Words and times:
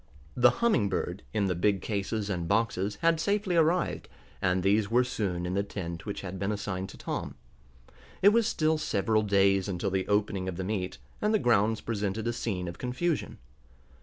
The 0.33 0.49
Humming 0.65 0.89
Bird, 0.89 1.21
in 1.31 1.45
the 1.45 1.53
big 1.53 1.83
cases 1.83 2.27
and 2.27 2.47
boxes, 2.47 2.95
had 3.03 3.19
safely 3.19 3.55
arrived, 3.55 4.09
and 4.41 4.63
these 4.63 4.89
were 4.89 5.03
soon 5.03 5.45
in 5.45 5.53
the 5.53 5.61
tent 5.61 6.07
which 6.07 6.21
had 6.21 6.39
been 6.39 6.51
assigned 6.51 6.89
to 6.89 6.97
Tom. 6.97 7.35
It 8.23 8.29
was 8.29 8.47
still 8.47 8.79
several 8.79 9.21
days 9.21 9.67
until 9.67 9.91
the 9.91 10.07
opening 10.07 10.49
of 10.49 10.57
the 10.57 10.63
meet, 10.63 10.97
and 11.21 11.35
the 11.35 11.37
grounds 11.37 11.81
presented 11.81 12.25
a 12.25 12.33
scene 12.33 12.67
of 12.67 12.79
confusion. 12.79 13.37